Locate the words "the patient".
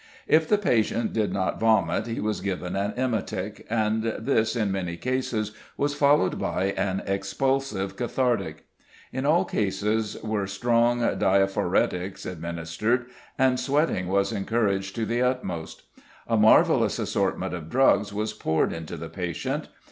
0.49-1.13, 18.97-19.67